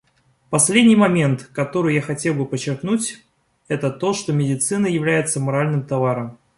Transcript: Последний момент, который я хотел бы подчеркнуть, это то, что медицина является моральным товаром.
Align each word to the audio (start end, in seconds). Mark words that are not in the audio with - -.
Последний 0.49 0.95
момент, 0.95 1.51
который 1.53 1.93
я 1.93 2.01
хотел 2.01 2.33
бы 2.33 2.47
подчеркнуть, 2.47 3.23
это 3.67 3.91
то, 3.91 4.13
что 4.13 4.33
медицина 4.33 4.87
является 4.87 5.39
моральным 5.39 5.85
товаром. 5.85 6.39